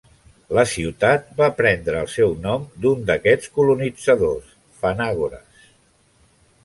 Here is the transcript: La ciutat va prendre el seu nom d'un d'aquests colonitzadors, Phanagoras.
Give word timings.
La 0.57 0.61
ciutat 0.69 1.27
va 1.41 1.49
prendre 1.59 2.01
el 2.05 2.09
seu 2.13 2.33
nom 2.47 2.65
d'un 2.85 3.05
d'aquests 3.11 3.53
colonitzadors, 3.59 4.49
Phanagoras. 4.83 5.71